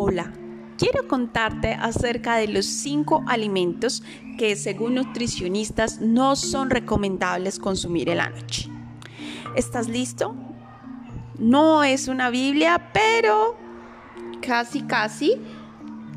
Hola, 0.00 0.32
quiero 0.78 1.08
contarte 1.08 1.74
acerca 1.74 2.36
de 2.36 2.46
los 2.46 2.66
5 2.66 3.24
alimentos 3.26 4.04
que 4.38 4.54
según 4.54 4.94
nutricionistas 4.94 6.00
no 6.00 6.36
son 6.36 6.70
recomendables 6.70 7.58
consumir 7.58 8.08
en 8.08 8.18
la 8.18 8.28
noche. 8.28 8.70
¿Estás 9.56 9.88
listo? 9.88 10.36
No 11.40 11.82
es 11.82 12.06
una 12.06 12.30
Biblia, 12.30 12.92
pero 12.92 13.56
casi, 14.40 14.82
casi 14.82 15.34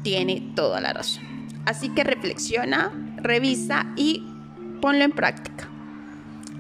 tiene 0.04 0.52
toda 0.56 0.80
la 0.80 0.94
razón. 0.94 1.24
Así 1.66 1.90
que 1.90 2.04
reflexiona, 2.04 2.92
revisa 3.18 3.88
y 3.96 4.24
ponlo 4.80 5.04
en 5.06 5.12
práctica. 5.12 5.68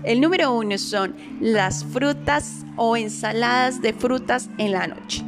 El 0.04 0.21
número 0.21 0.54
uno 0.54 0.75
son 0.79 1.15
las 1.39 1.86
frutas 1.86 2.65
o 2.78 2.97
ensaladas 2.97 3.79
de 3.79 3.93
frutas 3.93 4.50
en 4.57 4.71
la 4.71 4.88
noche. 4.88 5.24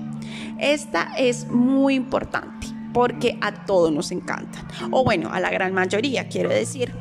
Esta 0.63 1.11
es 1.17 1.45
muy 1.49 1.93
importante 1.95 2.67
porque 2.93 3.37
a 3.41 3.65
todos 3.65 3.91
nos 3.91 4.13
encantan. 4.13 4.65
O 4.91 5.03
bueno, 5.03 5.29
a 5.33 5.41
la 5.41 5.49
gran 5.49 5.73
mayoría, 5.73 6.29
quiero 6.29 6.49
decir. 6.49 6.93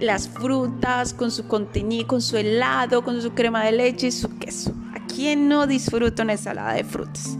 Las 0.00 0.28
frutas 0.28 1.14
con 1.14 1.30
su 1.30 1.48
contenido, 1.48 2.06
con 2.06 2.20
su 2.20 2.36
helado, 2.36 3.02
con 3.02 3.22
su 3.22 3.32
crema 3.32 3.64
de 3.64 3.72
leche 3.72 4.08
y 4.08 4.12
su 4.12 4.36
queso. 4.36 4.74
¿A 4.94 5.06
quién 5.06 5.48
no 5.48 5.66
disfruta 5.66 6.24
una 6.24 6.32
ensalada 6.32 6.74
de 6.74 6.84
frutas? 6.84 7.38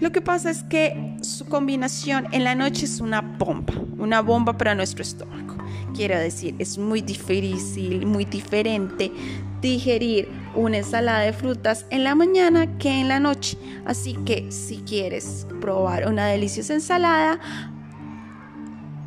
Lo 0.00 0.10
que 0.10 0.22
pasa 0.22 0.48
es 0.48 0.62
que 0.62 1.18
su 1.20 1.44
combinación 1.44 2.26
en 2.32 2.44
la 2.44 2.54
noche 2.54 2.86
es 2.86 3.00
una 3.00 3.20
bomba, 3.20 3.74
una 3.98 4.22
bomba 4.22 4.56
para 4.56 4.74
nuestro 4.74 5.02
estómago. 5.02 5.58
Quiero 5.94 6.18
decir, 6.18 6.54
es 6.58 6.78
muy 6.78 7.02
difícil, 7.02 8.06
muy 8.06 8.24
diferente 8.24 9.12
digerir 9.60 10.30
una 10.54 10.78
ensalada 10.78 11.20
de 11.20 11.32
frutas 11.32 11.86
en 11.90 12.04
la 12.04 12.14
mañana 12.14 12.78
que 12.78 13.00
en 13.00 13.08
la 13.08 13.20
noche. 13.20 13.56
Así 13.84 14.14
que 14.24 14.50
si 14.50 14.78
quieres 14.78 15.46
probar 15.60 16.08
una 16.08 16.26
deliciosa 16.26 16.74
ensalada, 16.74 17.40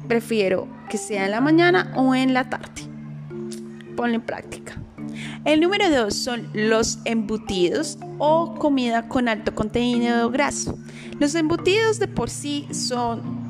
prefiero 0.08 0.68
que 0.90 0.98
sea 0.98 1.26
en 1.26 1.32
la 1.32 1.42
mañana 1.42 1.92
o 1.96 2.16
en 2.16 2.34
la 2.34 2.50
tarde. 2.50 2.84
Ponlo 3.96 4.16
en 4.16 4.22
práctica. 4.22 4.74
El 5.46 5.60
número 5.60 5.90
dos 5.90 6.16
son 6.16 6.48
los 6.54 7.00
embutidos 7.06 7.98
o 8.18 8.56
comida 8.56 9.08
con 9.08 9.28
alto 9.28 9.54
contenido 9.54 10.30
graso. 10.30 10.78
Los 11.20 11.36
embutidos 11.36 12.00
de 12.00 12.08
por 12.08 12.30
sí 12.30 12.68
son 12.72 13.43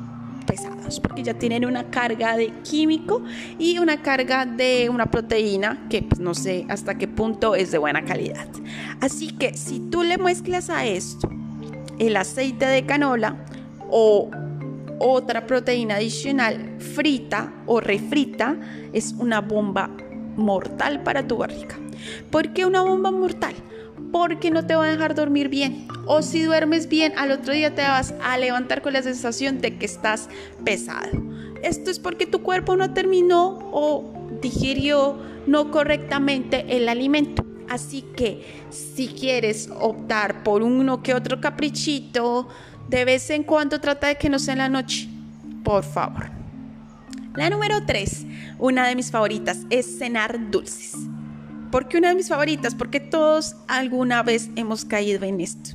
porque 1.02 1.22
ya 1.22 1.34
tienen 1.34 1.64
una 1.64 1.90
carga 1.90 2.36
de 2.36 2.52
químico 2.62 3.22
y 3.58 3.78
una 3.78 4.02
carga 4.02 4.46
de 4.46 4.88
una 4.88 5.06
proteína 5.06 5.86
que 5.90 6.02
pues, 6.02 6.20
no 6.20 6.34
sé 6.34 6.66
hasta 6.68 6.96
qué 6.96 7.08
punto 7.08 7.54
es 7.54 7.70
de 7.70 7.78
buena 7.78 8.04
calidad. 8.04 8.48
Así 9.00 9.28
que 9.28 9.54
si 9.54 9.80
tú 9.80 10.02
le 10.02 10.18
mezclas 10.18 10.70
a 10.70 10.84
esto 10.84 11.28
el 11.98 12.16
aceite 12.16 12.66
de 12.66 12.84
canola 12.86 13.36
o 13.90 14.30
otra 14.98 15.46
proteína 15.46 15.96
adicional 15.96 16.76
frita 16.78 17.52
o 17.66 17.80
refrita, 17.80 18.56
es 18.92 19.14
una 19.18 19.40
bomba 19.40 19.90
mortal 20.36 21.02
para 21.02 21.26
tu 21.26 21.38
barriga. 21.38 21.76
¿Por 22.30 22.52
qué 22.52 22.66
una 22.66 22.82
bomba 22.82 23.10
mortal? 23.10 23.54
porque 24.14 24.52
no 24.52 24.64
te 24.64 24.76
va 24.76 24.84
a 24.84 24.90
dejar 24.90 25.16
dormir 25.16 25.48
bien. 25.48 25.88
O 26.06 26.22
si 26.22 26.42
duermes 26.42 26.88
bien, 26.88 27.12
al 27.16 27.30
otro 27.30 27.52
día 27.52 27.74
te 27.74 27.82
vas 27.82 28.14
a 28.22 28.36
levantar 28.38 28.82
con 28.82 28.92
la 28.92 29.02
sensación 29.02 29.60
de 29.60 29.78
que 29.78 29.86
estás 29.86 30.28
pesado. 30.64 31.10
Esto 31.62 31.90
es 31.90 31.98
porque 31.98 32.26
tu 32.26 32.42
cuerpo 32.42 32.76
no 32.76 32.92
terminó 32.92 33.58
o 33.72 34.12
digirió 34.42 35.16
no 35.46 35.70
correctamente 35.70 36.76
el 36.76 36.88
alimento. 36.88 37.44
Así 37.68 38.02
que 38.02 38.44
si 38.70 39.08
quieres 39.08 39.70
optar 39.80 40.42
por 40.42 40.62
uno 40.62 41.02
que 41.02 41.14
otro 41.14 41.40
caprichito, 41.40 42.48
de 42.88 43.04
vez 43.04 43.30
en 43.30 43.42
cuando 43.42 43.80
trata 43.80 44.08
de 44.08 44.16
que 44.16 44.28
no 44.28 44.38
sea 44.38 44.52
en 44.52 44.58
la 44.58 44.68
noche. 44.68 45.08
Por 45.62 45.84
favor. 45.84 46.30
La 47.34 47.48
número 47.50 47.84
3, 47.84 48.26
una 48.58 48.86
de 48.86 48.94
mis 48.94 49.10
favoritas, 49.10 49.60
es 49.70 49.98
cenar 49.98 50.50
dulces. 50.50 50.94
¿Por 51.74 51.88
qué 51.88 51.98
una 51.98 52.10
de 52.10 52.14
mis 52.14 52.28
favoritas? 52.28 52.72
Porque 52.76 53.00
todos 53.00 53.56
alguna 53.66 54.22
vez 54.22 54.48
hemos 54.54 54.84
caído 54.84 55.24
en 55.24 55.40
esto. 55.40 55.70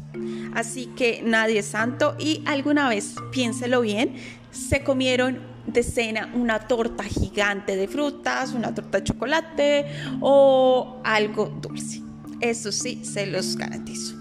Así 0.55 0.85
que 0.95 1.21
nadie 1.25 1.59
es 1.59 1.65
santo 1.65 2.15
y 2.17 2.41
alguna 2.45 2.87
vez, 2.87 3.15
piénselo 3.33 3.81
bien, 3.81 4.13
se 4.49 4.81
comieron 4.81 5.39
de 5.67 5.83
cena 5.83 6.31
una 6.33 6.59
torta 6.69 7.03
gigante 7.03 7.75
de 7.75 7.89
frutas, 7.89 8.53
una 8.53 8.73
torta 8.73 8.99
de 8.99 9.03
chocolate 9.03 9.85
o 10.21 11.01
algo 11.03 11.47
dulce. 11.61 12.01
Eso 12.39 12.71
sí, 12.71 13.03
se 13.03 13.25
los 13.25 13.57
garantizo. 13.57 14.15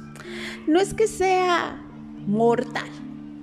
No 0.66 0.80
es 0.80 0.94
que 0.94 1.06
sea 1.06 1.80
mortal, 2.26 2.90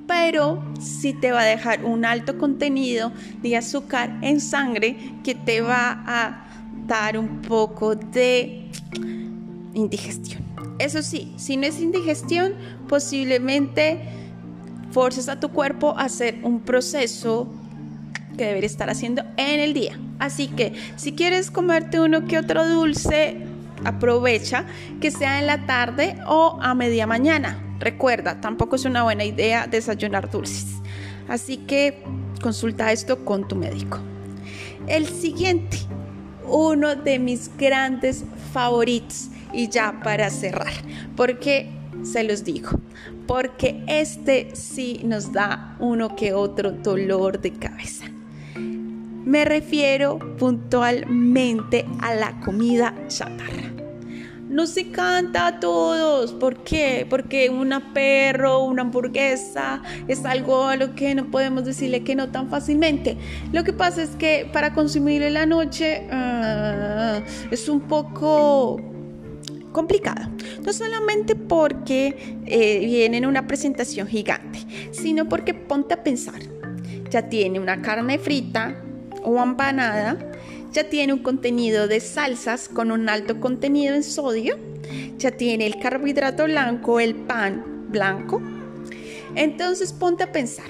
pero 0.08 0.62
sí 0.82 1.14
te 1.14 1.32
va 1.32 1.40
a 1.40 1.46
dejar 1.46 1.86
un 1.86 2.04
alto 2.04 2.38
contenido 2.38 3.14
de 3.42 3.56
azúcar 3.56 4.20
en 4.22 4.42
sangre 4.42 4.98
que 5.24 5.36
te 5.36 5.62
va 5.62 6.04
a 6.06 6.45
un 7.18 7.42
poco 7.42 7.96
de 7.96 8.70
indigestión. 9.74 10.44
Eso 10.78 11.02
sí, 11.02 11.34
si 11.38 11.58
no 11.58 11.66
es 11.66 11.80
indigestión, 11.82 12.54
posiblemente 12.88 14.02
forces 14.92 15.28
a 15.30 15.40
tu 15.40 15.50
cuerpo 15.50 15.98
a 15.98 16.04
hacer 16.04 16.40
un 16.44 16.62
proceso 16.62 17.48
que 18.38 18.46
debería 18.46 18.68
estar 18.68 18.90
haciendo 18.90 19.24
en 19.38 19.60
el 19.60 19.74
día. 19.74 20.00
Así 20.20 20.48
que 20.48 20.74
si 20.96 21.14
quieres 21.14 21.50
comerte 21.50 22.00
uno 22.00 22.26
que 22.26 22.38
otro 22.38 22.68
dulce, 22.68 23.38
aprovecha 23.84 24.66
que 25.02 25.12
sea 25.12 25.40
en 25.40 25.48
la 25.48 25.66
tarde 25.66 26.18
o 26.28 26.60
a 26.62 26.76
media 26.76 27.08
mañana. 27.08 27.62
Recuerda, 27.80 28.40
tampoco 28.42 28.76
es 28.76 28.86
una 28.86 29.04
buena 29.04 29.26
idea 29.26 29.68
desayunar 29.68 30.30
dulces. 30.30 30.68
Así 31.28 31.58
que 31.58 32.04
consulta 32.42 32.92
esto 32.92 33.26
con 33.26 33.48
tu 33.48 33.56
médico. 33.56 34.00
El 34.88 35.08
siguiente 35.08 35.80
uno 36.48 36.96
de 36.96 37.20
mis 37.20 37.50
grandes 37.58 38.24
favoritos. 38.54 39.30
Y 39.54 39.70
ya 39.70 40.02
para 40.04 40.30
cerrar, 40.30 40.74
porque 41.16 41.70
se 42.04 42.24
los 42.24 42.44
digo, 42.44 42.72
porque 43.26 43.84
este 43.88 44.50
sí 44.54 45.00
nos 45.06 45.32
da 45.32 45.78
uno 45.80 46.16
que 46.16 46.34
otro 46.34 46.72
dolor 46.72 47.40
de 47.40 47.54
cabeza. 47.54 48.06
Me 48.58 49.46
refiero 49.46 50.20
puntualmente 50.38 51.86
a 52.02 52.16
la 52.16 52.40
comida 52.42 52.94
chatarra 53.08 53.75
no 54.56 54.68
se 54.68 54.90
canta 54.90 55.48
a 55.48 55.60
todos. 55.60 56.32
¿Por 56.32 56.64
qué? 56.64 57.06
Porque 57.10 57.50
una 57.50 57.94
perro, 57.94 58.64
una 58.64 58.84
hamburguesa 58.84 59.82
es 60.08 60.24
algo 60.24 60.64
a 60.64 60.78
lo 60.78 60.96
que 60.96 61.14
no 61.14 61.30
podemos 61.30 61.66
decirle 61.66 62.04
que 62.06 62.16
no 62.16 62.32
tan 62.32 62.50
fácilmente. 62.50 63.18
Lo 63.52 63.66
que 63.66 63.74
pasa 63.74 64.02
es 64.02 64.12
que 64.12 64.50
para 64.54 64.74
consumir 64.74 65.22
en 65.24 65.34
la 65.34 65.46
noche 65.46 66.08
ah, 66.10 67.20
es 67.52 67.68
un 67.68 67.82
poco 67.82 68.80
complicada. 69.74 70.32
No 70.66 70.72
solamente 70.72 71.36
porque 71.36 72.38
eh, 72.46 72.80
viene 72.80 73.18
en 73.18 73.26
una 73.26 73.48
presentación 73.48 74.08
gigante, 74.08 74.60
sino 74.92 75.28
porque 75.28 75.54
ponte 75.54 75.96
a 75.96 76.02
pensar. 76.02 76.40
Ya 77.10 77.28
tiene 77.28 77.60
una 77.60 77.82
carne 77.82 78.18
frita 78.20 78.82
o 79.22 79.44
empanada 79.44 80.18
ya 80.76 80.90
tiene 80.90 81.14
un 81.14 81.20
contenido 81.20 81.88
de 81.88 82.02
salsas 82.02 82.68
con 82.68 82.92
un 82.92 83.08
alto 83.08 83.40
contenido 83.40 83.96
en 83.96 84.04
sodio, 84.04 84.58
ya 85.18 85.32
tiene 85.32 85.66
el 85.68 85.80
carbohidrato 85.80 86.44
blanco, 86.44 87.00
el 87.00 87.16
pan 87.16 87.88
blanco. 87.88 88.42
Entonces 89.36 89.94
ponte 89.94 90.24
a 90.24 90.34
pensar, 90.34 90.68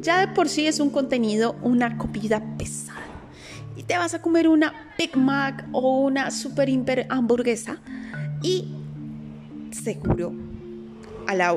ya 0.00 0.20
de 0.20 0.32
por 0.32 0.48
sí 0.48 0.68
es 0.68 0.78
un 0.78 0.90
contenido, 0.90 1.56
una 1.62 1.98
comida 1.98 2.40
pesada. 2.56 3.00
Y 3.76 3.82
te 3.82 3.98
vas 3.98 4.14
a 4.14 4.22
comer 4.22 4.46
una 4.46 4.92
Big 4.96 5.16
Mac 5.16 5.66
o 5.72 6.02
una 6.02 6.30
super 6.30 6.70
hamburguesa 7.08 7.78
y 8.42 8.68
seguro 9.72 10.32
a 11.26 11.34
la 11.34 11.52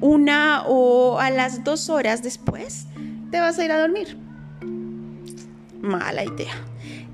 una 0.00 0.62
o 0.66 1.18
a 1.18 1.28
las 1.28 1.64
dos 1.64 1.90
horas 1.90 2.22
después 2.22 2.86
te 3.30 3.40
vas 3.40 3.58
a 3.58 3.64
ir 3.64 3.72
a 3.72 3.78
dormir. 3.78 4.25
Mala 5.80 6.24
idea 6.24 6.54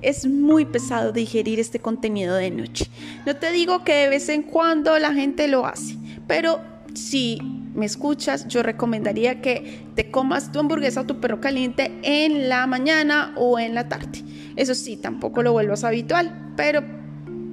es 0.03 0.27
muy 0.27 0.65
pesado 0.65 1.13
digerir 1.13 1.61
este 1.61 1.79
contenido 1.79 2.35
de 2.35 2.51
noche. 2.51 2.87
No 3.25 3.37
te 3.37 3.53
digo 3.53 3.85
que 3.85 3.95
de 3.95 4.09
vez 4.09 4.29
en 4.29 4.43
cuando 4.43 4.99
la 4.99 5.15
gente 5.15 5.49
lo 5.49 5.65
hace, 5.65 5.97
pero 6.27 6.61
si 6.95 7.39
me 7.75 7.87
escuchas, 7.87 8.49
yo 8.49 8.63
recomendaría 8.63 9.41
que 9.41 9.87
te 9.95 10.11
comas 10.11 10.53
tu 10.53 10.59
hamburguesa 10.59 11.03
o 11.03 11.07
tu 11.07 11.21
perro 11.21 11.41
caliente 11.41 11.93
en 12.03 12.49
la 12.49 12.67
mañana 12.67 13.33
o 13.37 13.59
en 13.59 13.75
la 13.75 13.89
tarde. 13.89 14.23
Eso 14.57 14.75
sí, 14.75 14.97
tampoco 14.97 15.43
lo 15.43 15.53
vuelvas 15.53 15.85
habitual, 15.85 16.53
pero 16.57 16.83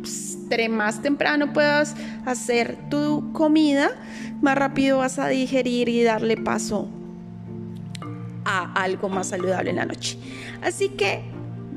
entre 0.03 0.67
más 0.67 1.01
temprano 1.01 1.53
puedas 1.53 1.95
hacer 2.25 2.77
tu 2.89 3.31
comida, 3.33 3.91
más 4.41 4.57
rápido 4.57 4.97
vas 4.97 5.19
a 5.19 5.27
digerir 5.27 5.87
y 5.87 6.03
darle 6.03 6.35
paso 6.35 6.89
a 8.45 8.73
algo 8.73 9.09
más 9.09 9.27
saludable 9.27 9.69
en 9.69 9.75
la 9.75 9.85
noche. 9.85 10.17
Así 10.61 10.89
que 10.89 11.23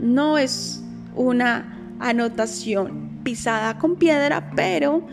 no 0.00 0.38
es 0.38 0.82
una 1.14 1.96
anotación 2.00 3.20
pisada 3.22 3.78
con 3.78 3.96
piedra, 3.96 4.50
pero 4.56 5.06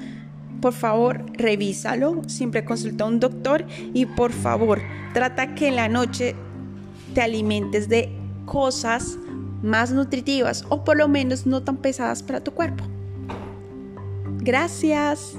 por 0.61 0.73
favor, 0.73 1.25
revísalo, 1.33 2.21
siempre 2.27 2.65
consulta 2.65 3.05
a 3.05 3.07
un 3.07 3.19
doctor 3.19 3.65
y 3.93 4.05
por 4.05 4.31
favor, 4.31 4.81
trata 5.13 5.55
que 5.55 5.69
en 5.69 5.75
la 5.75 5.87
noche 5.87 6.35
te 7.13 7.21
alimentes 7.21 7.87
de 7.87 8.11
cosas 8.45 9.17
más 9.61 9.91
nutritivas 9.91 10.65
o 10.69 10.83
por 10.83 10.97
lo 10.97 11.07
menos 11.07 11.45
no 11.45 11.63
tan 11.63 11.77
pesadas 11.77 12.23
para 12.23 12.43
tu 12.43 12.51
cuerpo. 12.51 12.83
Gracias. 14.39 15.37